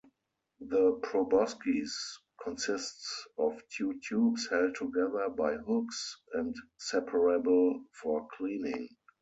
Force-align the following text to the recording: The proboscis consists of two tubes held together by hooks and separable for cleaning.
The 0.61 0.99
proboscis 1.03 2.21
consists 2.43 3.27
of 3.37 3.61
two 3.77 3.99
tubes 4.03 4.47
held 4.49 4.73
together 4.73 5.29
by 5.29 5.57
hooks 5.57 6.19
and 6.33 6.55
separable 6.79 7.85
for 8.01 8.27
cleaning. 8.35 8.89